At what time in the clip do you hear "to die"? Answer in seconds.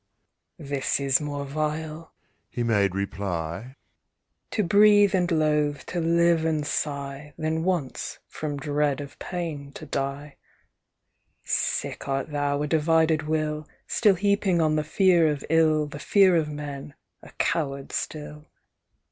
9.73-10.37